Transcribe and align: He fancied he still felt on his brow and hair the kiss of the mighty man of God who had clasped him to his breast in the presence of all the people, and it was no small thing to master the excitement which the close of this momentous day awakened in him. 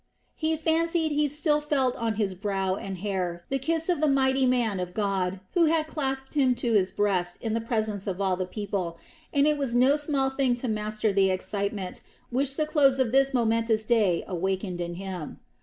He 0.33 0.57
fancied 0.57 1.11
he 1.11 1.27
still 1.29 1.61
felt 1.61 1.95
on 1.95 2.15
his 2.15 2.33
brow 2.33 2.73
and 2.75 2.97
hair 2.97 3.43
the 3.49 3.59
kiss 3.59 3.87
of 3.87 4.01
the 4.01 4.07
mighty 4.07 4.47
man 4.47 4.79
of 4.79 4.95
God 4.95 5.41
who 5.53 5.65
had 5.65 5.85
clasped 5.85 6.33
him 6.33 6.55
to 6.55 6.73
his 6.73 6.91
breast 6.91 7.37
in 7.39 7.53
the 7.53 7.61
presence 7.61 8.07
of 8.07 8.19
all 8.19 8.35
the 8.35 8.47
people, 8.47 8.97
and 9.31 9.45
it 9.45 9.59
was 9.59 9.75
no 9.75 9.95
small 9.95 10.31
thing 10.31 10.55
to 10.55 10.67
master 10.67 11.13
the 11.13 11.29
excitement 11.29 12.01
which 12.31 12.57
the 12.57 12.65
close 12.65 12.97
of 12.97 13.11
this 13.11 13.31
momentous 13.31 13.85
day 13.85 14.23
awakened 14.25 14.81
in 14.81 14.95
him. 14.95 15.39